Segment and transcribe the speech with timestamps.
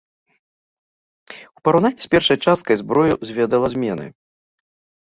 [1.59, 4.05] У параўнанні з першай часткай, зброю зведала змены.